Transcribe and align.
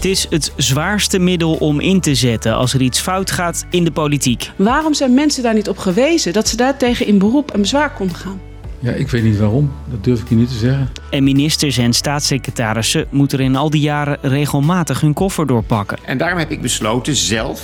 Het 0.00 0.08
is 0.08 0.26
het 0.30 0.52
zwaarste 0.56 1.18
middel 1.18 1.54
om 1.54 1.80
in 1.80 2.00
te 2.00 2.14
zetten 2.14 2.54
als 2.54 2.74
er 2.74 2.80
iets 2.80 3.00
fout 3.00 3.30
gaat 3.30 3.66
in 3.70 3.84
de 3.84 3.90
politiek. 3.90 4.50
Waarom 4.56 4.94
zijn 4.94 5.14
mensen 5.14 5.42
daar 5.42 5.54
niet 5.54 5.68
op 5.68 5.78
gewezen 5.78 6.32
dat 6.32 6.48
ze 6.48 6.56
daar 6.56 6.76
tegen 6.76 7.06
in 7.06 7.18
beroep 7.18 7.50
en 7.50 7.60
bezwaar 7.60 7.92
konden 7.92 8.16
gaan? 8.16 8.40
Ja, 8.78 8.92
ik 8.92 9.08
weet 9.08 9.22
niet 9.22 9.38
waarom. 9.38 9.72
Dat 9.90 10.04
durf 10.04 10.20
ik 10.20 10.28
je 10.28 10.34
niet 10.34 10.48
te 10.48 10.54
zeggen. 10.54 10.90
En 11.10 11.24
ministers 11.24 11.78
en 11.78 11.92
staatssecretarissen 11.92 13.06
moeten 13.10 13.38
er 13.38 13.44
in 13.44 13.56
al 13.56 13.70
die 13.70 13.80
jaren 13.80 14.18
regelmatig 14.22 15.00
hun 15.00 15.12
koffer 15.12 15.46
doorpakken. 15.46 15.98
En 16.04 16.18
daarom 16.18 16.38
heb 16.38 16.50
ik 16.50 16.60
besloten 16.60 17.16
zelf, 17.16 17.62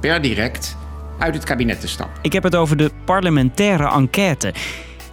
per 0.00 0.22
direct, 0.22 0.76
uit 1.18 1.34
het 1.34 1.44
kabinet 1.44 1.80
te 1.80 1.88
stappen. 1.88 2.16
Ik 2.22 2.32
heb 2.32 2.42
het 2.42 2.56
over 2.56 2.76
de 2.76 2.90
parlementaire 3.04 3.88
enquête. 3.88 4.54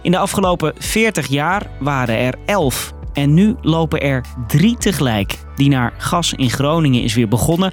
In 0.02 0.10
de 0.10 0.18
afgelopen 0.18 0.72
40 0.78 1.26
jaar 1.26 1.66
waren 1.80 2.18
er 2.18 2.34
11. 2.46 2.92
En 3.12 3.34
nu 3.34 3.56
lopen 3.60 4.00
er 4.00 4.24
drie 4.46 4.76
tegelijk. 4.76 5.38
Die 5.54 5.68
naar 5.68 5.92
gas 5.98 6.32
in 6.32 6.50
Groningen 6.50 7.02
is 7.02 7.14
weer 7.14 7.28
begonnen. 7.28 7.72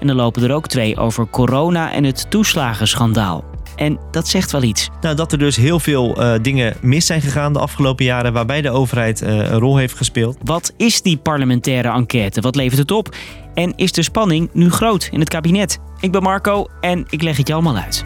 En 0.00 0.08
er 0.08 0.14
lopen 0.14 0.42
er 0.42 0.52
ook 0.52 0.66
twee 0.66 0.96
over 0.96 1.28
corona 1.30 1.92
en 1.92 2.04
het 2.04 2.26
toeslagenschandaal. 2.30 3.44
En 3.76 3.98
dat 4.10 4.28
zegt 4.28 4.52
wel 4.52 4.62
iets. 4.62 4.88
Nou, 5.00 5.16
dat 5.16 5.32
er 5.32 5.38
dus 5.38 5.56
heel 5.56 5.80
veel 5.80 6.22
uh, 6.22 6.34
dingen 6.42 6.76
mis 6.80 7.06
zijn 7.06 7.20
gegaan 7.20 7.52
de 7.52 7.58
afgelopen 7.58 8.04
jaren, 8.04 8.32
waarbij 8.32 8.60
de 8.62 8.70
overheid 8.70 9.22
uh, 9.22 9.28
een 9.28 9.58
rol 9.58 9.76
heeft 9.76 9.96
gespeeld. 9.96 10.36
Wat 10.44 10.72
is 10.76 11.02
die 11.02 11.16
parlementaire 11.16 11.92
enquête? 11.92 12.40
Wat 12.40 12.56
levert 12.56 12.78
het 12.78 12.90
op? 12.90 13.16
En 13.54 13.72
is 13.76 13.92
de 13.92 14.02
spanning 14.02 14.48
nu 14.52 14.70
groot 14.70 15.08
in 15.12 15.20
het 15.20 15.28
kabinet? 15.28 15.78
Ik 16.00 16.12
ben 16.12 16.22
Marco 16.22 16.66
en 16.80 17.04
ik 17.08 17.22
leg 17.22 17.36
het 17.36 17.48
je 17.48 17.54
allemaal 17.54 17.76
uit. 17.76 18.04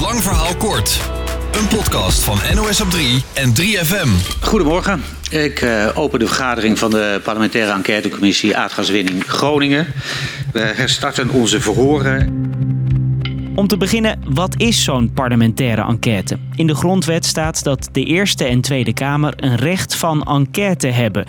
Lang 0.00 0.22
verhaal 0.22 0.56
kort. 0.56 1.17
Een 1.52 1.68
podcast 1.68 2.24
van 2.24 2.38
NOS 2.54 2.80
op 2.80 2.90
3 2.90 3.22
en 3.34 3.50
3FM. 3.50 4.08
Goedemorgen. 4.40 5.02
Ik 5.30 5.62
uh, 5.62 5.88
open 5.94 6.18
de 6.18 6.26
vergadering 6.26 6.78
van 6.78 6.90
de 6.90 7.20
parlementaire 7.24 7.72
enquêtecommissie 7.72 8.56
aardgaswinning 8.56 9.24
Groningen. 9.24 9.86
We 10.52 10.60
herstarten 10.60 11.30
onze 11.30 11.60
verhoren. 11.60 12.46
Om 13.54 13.66
te 13.66 13.76
beginnen, 13.76 14.20
wat 14.24 14.54
is 14.56 14.84
zo'n 14.84 15.12
parlementaire 15.12 15.82
enquête? 15.82 16.38
In 16.54 16.66
de 16.66 16.74
grondwet 16.74 17.26
staat 17.26 17.62
dat 17.62 17.88
de 17.92 18.04
Eerste 18.04 18.44
en 18.44 18.60
Tweede 18.60 18.92
Kamer 18.92 19.32
een 19.36 19.56
recht 19.56 19.94
van 19.94 20.22
enquête 20.22 20.86
hebben. 20.86 21.26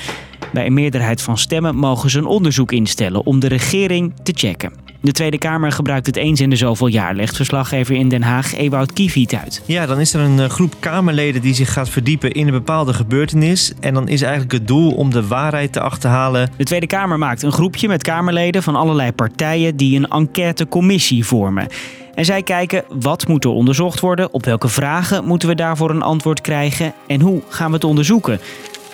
Bij 0.54 0.66
een 0.66 0.74
meerderheid 0.74 1.22
van 1.22 1.38
stemmen 1.38 1.76
mogen 1.76 2.10
ze 2.10 2.18
een 2.18 2.26
onderzoek 2.26 2.72
instellen 2.72 3.26
om 3.26 3.40
de 3.40 3.48
regering 3.48 4.14
te 4.24 4.32
checken. 4.36 4.89
De 5.02 5.12
Tweede 5.12 5.38
Kamer 5.38 5.72
gebruikt 5.72 6.06
het 6.06 6.16
eens 6.16 6.42
in 6.42 6.50
de 6.50 6.56
zoveel 6.56 6.88
jaar, 6.88 7.16
legt 7.16 7.36
verslaggever 7.36 7.96
in 7.96 8.10
Den 8.10 8.22
Haag 8.22 8.56
Ewout 8.56 8.94
Kieviet 8.94 9.36
uit. 9.36 9.62
Ja, 9.66 9.86
dan 9.86 10.00
is 10.00 10.14
er 10.14 10.22
een 10.22 10.40
eh, 10.40 10.50
groep 10.50 10.76
Kamerleden 10.80 11.42
die 11.42 11.54
zich 11.54 11.74
gaat 11.74 11.90
verdiepen 11.90 12.32
in 12.32 12.48
een 12.48 12.54
bepaalde 12.54 12.94
gebeurtenis. 12.94 13.74
En 13.80 13.94
dan 13.94 14.08
is 14.08 14.22
eigenlijk 14.22 14.52
het 14.52 14.68
doel 14.68 14.92
om 14.92 15.12
de 15.12 15.28
waarheid 15.28 15.74
te 15.74 15.80
achterhalen. 15.80 16.52
De 16.58 16.64
Tweede 16.64 16.88
Kamer 16.88 17.18
maakt 17.18 17.44
een 17.44 17.52
groepje 17.52 17.88
met 17.88 18.04
Kamerleden 18.04 18.64
van 18.64 18.76
allerlei 18.76 19.12
partijen 19.12 19.76
die 19.76 19.98
een 19.98 20.08
enquêtecommissie 20.08 21.26
vormen. 21.26 21.68
En 22.14 22.26
zij 22.26 22.44
kijken 22.44 22.84
wat 23.00 23.28
moet 23.28 23.44
er 23.44 23.50
onderzocht 23.50 24.00
worden, 24.00 24.34
op 24.34 24.46
welke 24.46 24.68
vragen 24.68 25.26
moeten 25.26 25.50
we 25.50 25.56
daarvoor 25.56 25.90
een 25.90 26.02
antwoord 26.02 26.42
krijgen 26.42 26.94
en 27.08 27.22
hoe 27.22 27.42
gaan 27.50 27.68
we 27.68 27.74
het 27.74 27.84
onderzoeken. 27.84 28.40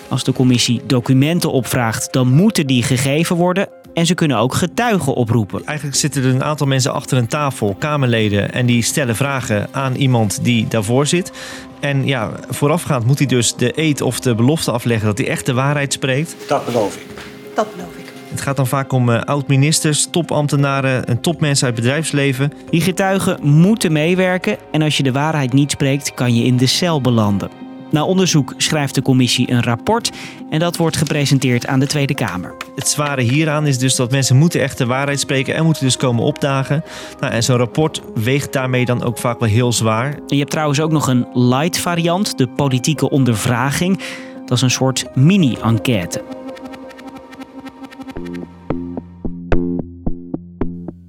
Als 0.08 0.24
de 0.24 0.32
commissie 0.32 0.80
documenten 0.86 1.52
opvraagt, 1.52 2.12
dan 2.12 2.28
moeten 2.28 2.66
die 2.66 2.82
gegeven 2.82 3.36
worden 3.36 3.68
en 3.96 4.06
ze 4.06 4.14
kunnen 4.14 4.36
ook 4.36 4.54
getuigen 4.54 5.14
oproepen. 5.14 5.64
Eigenlijk 5.64 5.98
zitten 5.98 6.22
er 6.22 6.34
een 6.34 6.44
aantal 6.44 6.66
mensen 6.66 6.92
achter 6.92 7.18
een 7.18 7.26
tafel, 7.26 7.76
Kamerleden, 7.78 8.52
en 8.52 8.66
die 8.66 8.82
stellen 8.82 9.16
vragen 9.16 9.68
aan 9.72 9.94
iemand 9.94 10.44
die 10.44 10.68
daarvoor 10.68 11.06
zit. 11.06 11.32
En 11.80 12.06
ja, 12.06 12.30
voorafgaand 12.48 13.06
moet 13.06 13.18
hij 13.18 13.26
dus 13.26 13.54
de 13.54 13.80
eed 13.80 14.00
of 14.00 14.20
de 14.20 14.34
belofte 14.34 14.70
afleggen 14.70 15.06
dat 15.06 15.18
hij 15.18 15.28
echt 15.28 15.46
de 15.46 15.54
waarheid 15.54 15.92
spreekt. 15.92 16.36
Dat 16.48 16.64
beloof 16.64 16.96
ik. 16.96 17.06
Dat 17.54 17.76
beloof 17.76 17.96
ik. 17.96 18.12
Het 18.28 18.40
gaat 18.40 18.56
dan 18.56 18.66
vaak 18.66 18.92
om 18.92 19.08
uh, 19.08 19.20
oud-ministers, 19.20 20.08
topambtenaren 20.10 21.06
en 21.06 21.20
topmensen 21.20 21.66
uit 21.66 21.76
het 21.76 21.84
bedrijfsleven. 21.84 22.52
Die 22.70 22.80
getuigen 22.80 23.38
moeten 23.42 23.92
meewerken 23.92 24.56
en 24.72 24.82
als 24.82 24.96
je 24.96 25.02
de 25.02 25.12
waarheid 25.12 25.52
niet 25.52 25.70
spreekt, 25.70 26.14
kan 26.14 26.34
je 26.34 26.44
in 26.44 26.56
de 26.56 26.66
cel 26.66 27.00
belanden. 27.00 27.65
Na 27.90 28.04
onderzoek 28.04 28.54
schrijft 28.56 28.94
de 28.94 29.02
commissie 29.02 29.50
een 29.50 29.62
rapport 29.62 30.10
en 30.50 30.58
dat 30.58 30.76
wordt 30.76 30.96
gepresenteerd 30.96 31.66
aan 31.66 31.80
de 31.80 31.86
Tweede 31.86 32.14
Kamer. 32.14 32.54
Het 32.74 32.88
zware 32.88 33.22
hieraan 33.22 33.66
is 33.66 33.78
dus 33.78 33.96
dat 33.96 34.10
mensen 34.10 34.36
moeten 34.36 34.60
echt 34.60 34.78
de 34.78 34.86
waarheid 34.86 35.20
spreken 35.20 35.54
en 35.54 35.64
moeten 35.64 35.84
dus 35.84 35.96
komen 35.96 36.24
opdagen. 36.24 36.84
Nou, 37.20 37.32
en 37.32 37.42
zo'n 37.42 37.56
rapport 37.56 38.02
weegt 38.14 38.52
daarmee 38.52 38.84
dan 38.84 39.02
ook 39.02 39.18
vaak 39.18 39.40
wel 39.40 39.48
heel 39.48 39.72
zwaar. 39.72 40.12
En 40.12 40.22
je 40.26 40.38
hebt 40.38 40.50
trouwens 40.50 40.80
ook 40.80 40.92
nog 40.92 41.08
een 41.08 41.26
light 41.32 41.78
variant, 41.78 42.38
de 42.38 42.48
politieke 42.48 43.10
ondervraging. 43.10 44.00
Dat 44.46 44.56
is 44.56 44.62
een 44.62 44.70
soort 44.70 45.04
mini-enquête. 45.14 46.22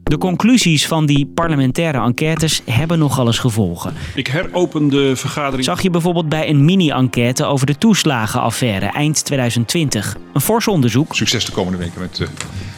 De 0.08 0.18
conclusies 0.18 0.88
van 0.88 1.06
die 1.06 1.26
parlementaire 1.26 2.02
enquêtes 2.02 2.62
hebben 2.66 3.00
nogal 3.00 3.26
eens 3.26 3.40
gevolgen. 3.40 3.94
Ik 4.16 4.28
heropen 4.28 4.90
de 4.90 5.16
vergadering. 5.16 5.64
Zag 5.64 5.82
je 5.82 5.90
bijvoorbeeld 5.90 6.30
bij 6.30 6.50
een 6.50 6.66
mini-enquête 6.66 7.46
over 7.46 7.66
de 7.66 7.78
toeslagenaffaire 7.78 8.86
eind 8.86 9.26
2020. 9.26 10.18
Een 10.34 10.42
fors 10.42 10.68
onderzoek. 10.68 11.16
Succes 11.16 11.46
de 11.46 11.52
komende 11.52 11.78
weken 11.78 12.02
met 12.02 12.20
uh, 12.20 12.28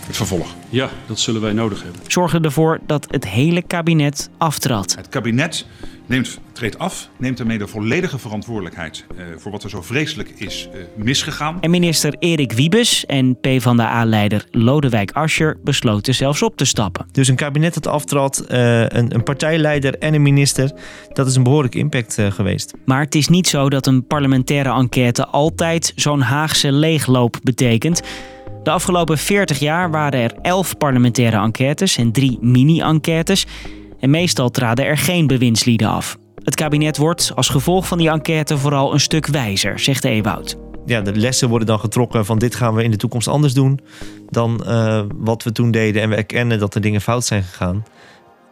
het 0.05 0.15
vervolg. 0.15 0.47
Ja, 0.69 0.89
dat 1.07 1.19
zullen 1.19 1.41
wij 1.41 1.53
nodig 1.53 1.83
hebben. 1.83 2.01
Zorgde 2.07 2.39
ervoor 2.39 2.79
dat 2.85 3.07
het 3.09 3.27
hele 3.27 3.61
kabinet 3.61 4.29
aftrad. 4.37 4.95
Het 4.95 5.09
kabinet 5.09 5.65
neemt, 6.09 6.39
treedt 6.51 6.79
af, 6.79 7.09
neemt 7.17 7.37
daarmee 7.37 7.57
de 7.57 7.67
volledige 7.67 8.19
verantwoordelijkheid 8.19 9.05
uh, 9.11 9.25
voor 9.37 9.51
wat 9.51 9.63
er 9.63 9.69
zo 9.69 9.81
vreselijk 9.81 10.29
is 10.29 10.69
uh, 10.73 10.81
misgegaan. 10.95 11.61
En 11.61 11.69
minister 11.69 12.15
Erik 12.19 12.51
Wiebes 12.51 13.05
en 13.05 13.39
PvdA-leider 13.39 14.45
Lodewijk 14.51 15.11
Asscher 15.11 15.57
besloten 15.63 16.15
zelfs 16.15 16.41
op 16.41 16.57
te 16.57 16.65
stappen. 16.65 17.05
Dus 17.11 17.27
een 17.27 17.35
kabinet 17.35 17.73
dat 17.73 17.87
aftrad, 17.87 18.45
uh, 18.51 18.81
een, 18.81 19.13
een, 19.13 19.23
partijleider 19.23 19.97
en 19.97 20.13
een 20.13 20.21
minister, 20.21 20.71
dat 21.13 21.27
is 21.27 21.35
een 21.35 21.43
behoorlijke 21.43 21.77
impact 21.77 22.17
geweest. 22.29 22.73
Maar 22.85 23.01
het 23.01 23.15
is 23.15 23.27
niet 23.27 23.47
zo 23.47 23.69
dat 23.69 23.85
een 23.85 24.07
parlementaire 24.07 24.73
enquête 24.73 25.25
altijd 25.25 25.93
zo'n 25.95 26.21
Haagse 26.21 26.71
leegloop 26.71 27.39
betekent. 27.43 28.01
De 28.63 28.71
afgelopen 28.71 29.17
40 29.17 29.59
jaar 29.59 29.91
waren 29.91 30.19
er 30.19 30.31
11 30.41 30.77
parlementaire 30.77 31.37
enquêtes 31.37 31.97
en 31.97 32.11
drie 32.11 32.37
mini-enquêtes. 32.41 33.45
En 33.99 34.09
meestal 34.09 34.49
traden 34.49 34.85
er 34.85 34.97
geen 34.97 35.27
bewindslieden 35.27 35.87
af. 35.87 36.17
Het 36.43 36.55
kabinet 36.55 36.97
wordt 36.97 37.31
als 37.35 37.49
gevolg 37.49 37.87
van 37.87 37.97
die 37.97 38.09
enquête 38.09 38.57
vooral 38.57 38.93
een 38.93 38.99
stuk 38.99 39.27
wijzer, 39.27 39.79
zegt 39.79 40.03
Ewoud. 40.03 40.57
Ja, 40.85 41.01
de 41.01 41.15
lessen 41.15 41.49
worden 41.49 41.67
dan 41.67 41.79
getrokken 41.79 42.25
van 42.25 42.39
dit 42.39 42.55
gaan 42.55 42.75
we 42.75 42.83
in 42.83 42.91
de 42.91 42.97
toekomst 42.97 43.27
anders 43.27 43.53
doen 43.53 43.79
dan 44.29 44.63
uh, 44.65 45.01
wat 45.15 45.43
we 45.43 45.51
toen 45.51 45.71
deden. 45.71 46.01
En 46.01 46.09
we 46.09 46.15
erkennen 46.15 46.59
dat 46.59 46.75
er 46.75 46.81
dingen 46.81 47.01
fout 47.01 47.25
zijn 47.25 47.43
gegaan. 47.43 47.83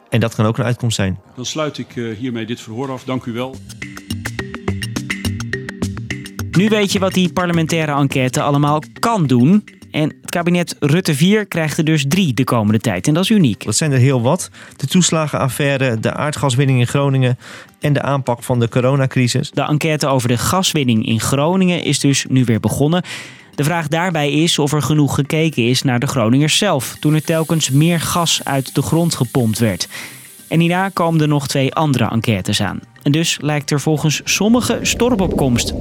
En 0.09 0.19
dat 0.19 0.35
kan 0.35 0.45
ook 0.45 0.57
een 0.57 0.63
uitkomst 0.63 0.95
zijn. 0.95 1.19
Dan 1.35 1.45
sluit 1.45 1.77
ik 1.77 1.95
uh, 1.95 2.17
hiermee 2.17 2.45
dit 2.45 2.61
verhoor 2.61 2.91
af. 2.91 3.03
Dank 3.03 3.25
u 3.25 3.31
wel. 3.31 3.55
Nu 6.51 6.69
weet 6.69 6.91
je 6.91 6.99
wat 6.99 7.13
die 7.13 7.33
parlementaire 7.33 7.91
enquête 7.91 8.41
allemaal 8.41 8.81
kan 8.99 9.27
doen. 9.27 9.63
En 9.91 10.15
het 10.21 10.29
kabinet 10.29 10.75
Rutte 10.79 11.15
4 11.15 11.45
krijgt 11.45 11.77
er 11.77 11.83
dus 11.83 12.05
drie 12.07 12.33
de 12.33 12.43
komende 12.43 12.79
tijd. 12.79 13.07
En 13.07 13.13
dat 13.13 13.23
is 13.23 13.29
uniek. 13.29 13.65
Dat 13.65 13.75
zijn 13.75 13.91
er 13.91 13.97
heel 13.97 14.21
wat. 14.21 14.49
De 14.75 14.87
toeslagenaffaire, 14.87 15.99
de 15.99 16.13
aardgaswinning 16.13 16.79
in 16.79 16.87
Groningen 16.87 17.37
en 17.79 17.93
de 17.93 18.01
aanpak 18.01 18.43
van 18.43 18.59
de 18.59 18.69
coronacrisis. 18.69 19.51
De 19.51 19.61
enquête 19.61 20.07
over 20.07 20.27
de 20.27 20.37
gaswinning 20.37 21.05
in 21.05 21.19
Groningen 21.19 21.83
is 21.83 21.99
dus 21.99 22.25
nu 22.29 22.43
weer 22.43 22.59
begonnen. 22.59 23.03
De 23.55 23.63
vraag 23.63 23.87
daarbij 23.87 24.31
is 24.31 24.59
of 24.59 24.73
er 24.73 24.81
genoeg 24.81 25.15
gekeken 25.15 25.67
is 25.67 25.81
naar 25.81 25.99
de 25.99 26.07
Groningers 26.07 26.57
zelf, 26.57 26.95
toen 26.99 27.13
er 27.13 27.23
telkens 27.23 27.69
meer 27.69 27.99
gas 27.99 28.41
uit 28.43 28.75
de 28.75 28.81
grond 28.81 29.15
gepompt 29.15 29.59
werd. 29.59 29.87
En 30.47 30.59
hierna 30.59 30.89
komen 30.89 31.21
er 31.21 31.27
nog 31.27 31.47
twee 31.47 31.73
andere 31.73 32.09
enquêtes 32.09 32.61
aan. 32.61 32.79
En 33.03 33.11
dus 33.11 33.37
lijkt 33.41 33.71
er 33.71 33.79
volgens 33.79 34.21
sommigen 34.23 34.87
stormopkomst. 34.87 35.73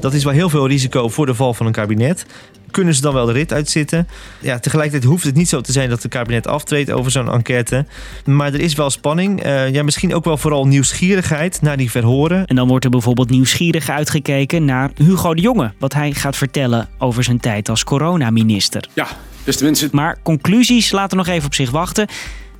Dat 0.00 0.14
is 0.14 0.24
wel 0.24 0.32
heel 0.32 0.48
veel 0.48 0.68
risico 0.68 1.08
voor 1.08 1.26
de 1.26 1.34
val 1.34 1.54
van 1.54 1.66
een 1.66 1.72
kabinet 1.72 2.26
kunnen 2.70 2.94
ze 2.94 3.00
dan 3.00 3.14
wel 3.14 3.26
de 3.26 3.32
rit 3.32 3.52
uitzitten. 3.52 4.08
Ja, 4.40 4.58
tegelijkertijd 4.58 5.10
hoeft 5.10 5.24
het 5.24 5.34
niet 5.34 5.48
zo 5.48 5.60
te 5.60 5.72
zijn 5.72 5.88
dat 5.88 6.02
het 6.02 6.12
kabinet 6.12 6.46
aftreedt 6.46 6.90
over 6.90 7.10
zo'n 7.10 7.32
enquête. 7.32 7.86
Maar 8.24 8.52
er 8.52 8.60
is 8.60 8.74
wel 8.74 8.90
spanning. 8.90 9.44
Uh, 9.44 9.70
ja, 9.70 9.82
misschien 9.82 10.14
ook 10.14 10.24
wel 10.24 10.36
vooral 10.36 10.66
nieuwsgierigheid 10.66 11.62
naar 11.62 11.76
die 11.76 11.90
verhoren. 11.90 12.46
En 12.46 12.56
dan 12.56 12.68
wordt 12.68 12.84
er 12.84 12.90
bijvoorbeeld 12.90 13.30
nieuwsgierig 13.30 13.90
uitgekeken 13.90 14.64
naar 14.64 14.90
Hugo 14.94 15.34
de 15.34 15.40
Jonge. 15.40 15.72
Wat 15.78 15.94
hij 15.94 16.12
gaat 16.12 16.36
vertellen 16.36 16.88
over 16.98 17.24
zijn 17.24 17.40
tijd 17.40 17.68
als 17.68 17.84
coronaminister. 17.84 18.88
Ja, 18.94 19.06
dus 19.44 19.56
tenminste... 19.56 19.88
Maar 19.92 20.18
conclusies 20.22 20.90
laten 20.90 21.16
nog 21.16 21.26
even 21.26 21.46
op 21.46 21.54
zich 21.54 21.70
wachten. 21.70 22.06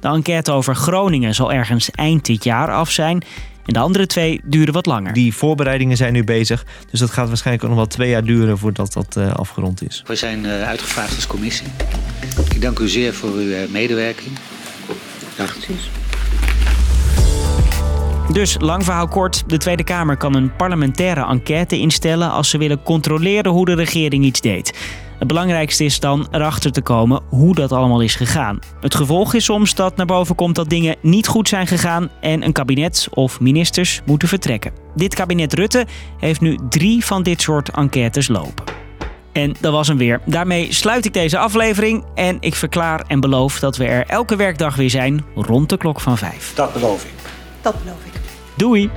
De 0.00 0.08
enquête 0.08 0.52
over 0.52 0.76
Groningen 0.76 1.34
zal 1.34 1.52
ergens 1.52 1.90
eind 1.90 2.24
dit 2.24 2.44
jaar 2.44 2.72
af 2.72 2.90
zijn. 2.90 3.22
En 3.68 3.74
de 3.74 3.80
andere 3.80 4.06
twee 4.06 4.40
duren 4.44 4.72
wat 4.72 4.86
langer. 4.86 5.12
Die 5.12 5.34
voorbereidingen 5.34 5.96
zijn 5.96 6.12
nu 6.12 6.24
bezig. 6.24 6.64
Dus 6.90 7.00
dat 7.00 7.10
gaat 7.10 7.28
waarschijnlijk 7.28 7.64
ook 7.64 7.70
nog 7.70 7.78
wel 7.78 7.88
twee 7.88 8.10
jaar 8.10 8.24
duren 8.24 8.58
voordat 8.58 8.92
dat 8.92 9.16
uh, 9.18 9.32
afgerond 9.32 9.82
is. 9.82 10.02
We 10.06 10.14
zijn 10.14 10.44
uh, 10.44 10.62
uitgevraagd 10.62 11.14
als 11.14 11.26
commissie. 11.26 11.66
Ik 12.54 12.60
dank 12.60 12.78
u 12.78 12.88
zeer 12.88 13.14
voor 13.14 13.30
uw 13.30 13.40
uh, 13.40 13.58
medewerking. 13.68 14.30
Dag. 15.36 15.56
Dus 18.32 18.56
lang 18.60 18.84
verhaal 18.84 19.08
kort, 19.08 19.44
de 19.46 19.56
Tweede 19.56 19.84
Kamer 19.84 20.16
kan 20.16 20.34
een 20.34 20.56
parlementaire 20.56 21.26
enquête 21.26 21.78
instellen 21.78 22.30
als 22.30 22.50
ze 22.50 22.58
willen 22.58 22.82
controleren 22.82 23.52
hoe 23.52 23.64
de 23.64 23.74
regering 23.74 24.24
iets 24.24 24.40
deed. 24.40 24.72
Het 25.18 25.28
belangrijkste 25.28 25.84
is 25.84 26.00
dan 26.00 26.26
erachter 26.30 26.72
te 26.72 26.82
komen 26.82 27.22
hoe 27.28 27.54
dat 27.54 27.72
allemaal 27.72 28.00
is 28.00 28.14
gegaan. 28.14 28.58
Het 28.80 28.94
gevolg 28.94 29.34
is 29.34 29.44
soms 29.44 29.74
dat 29.74 29.96
naar 29.96 30.06
boven 30.06 30.34
komt 30.34 30.54
dat 30.54 30.68
dingen 30.68 30.96
niet 31.02 31.26
goed 31.26 31.48
zijn 31.48 31.66
gegaan 31.66 32.10
en 32.20 32.44
een 32.44 32.52
kabinet 32.52 33.08
of 33.10 33.40
ministers 33.40 34.00
moeten 34.04 34.28
vertrekken. 34.28 34.72
Dit 34.94 35.14
kabinet 35.14 35.52
Rutte 35.54 35.86
heeft 36.18 36.40
nu 36.40 36.58
drie 36.68 37.04
van 37.04 37.22
dit 37.22 37.42
soort 37.42 37.70
enquêtes 37.70 38.28
lopen. 38.28 38.64
En 39.32 39.54
dat 39.60 39.72
was 39.72 39.88
hem 39.88 39.96
weer. 39.96 40.20
Daarmee 40.24 40.72
sluit 40.72 41.04
ik 41.04 41.12
deze 41.12 41.38
aflevering 41.38 42.04
en 42.14 42.36
ik 42.40 42.54
verklaar 42.54 43.04
en 43.06 43.20
beloof 43.20 43.58
dat 43.58 43.76
we 43.76 43.84
er 43.84 44.06
elke 44.06 44.36
werkdag 44.36 44.76
weer 44.76 44.90
zijn 44.90 45.24
rond 45.34 45.68
de 45.68 45.76
klok 45.76 46.00
van 46.00 46.18
vijf. 46.18 46.52
Dat 46.54 46.72
beloof 46.72 47.04
ik. 47.04 47.14
Dat 47.60 47.82
beloof 47.84 48.04
ik. 48.04 48.20
Doei! 48.56 48.90